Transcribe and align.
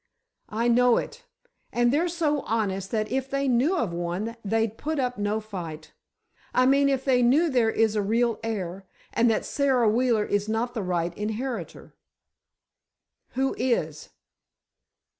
"I 0.49 0.67
know 0.67 0.97
it, 0.97 1.25
and 1.71 1.93
they're 1.93 2.07
so 2.07 2.39
honest 2.41 2.89
that 2.89 3.11
if 3.11 3.29
they 3.29 3.47
knew 3.47 3.77
of 3.77 3.93
one 3.93 4.35
they'd 4.43 4.75
put 4.75 4.97
up 4.97 5.19
no 5.19 5.39
fight. 5.39 5.93
I 6.55 6.65
mean 6.65 6.89
if 6.89 7.05
they 7.05 7.21
knew 7.21 7.51
there 7.51 7.69
is 7.69 7.95
a 7.95 8.01
real 8.01 8.39
heir, 8.43 8.87
and 9.13 9.29
that 9.29 9.45
Sara 9.45 9.87
Wheeler 9.87 10.25
is 10.25 10.49
not 10.49 10.73
the 10.73 10.81
right 10.81 11.15
inheritor." 11.15 11.93
"Who 13.33 13.53
is?" 13.59 14.09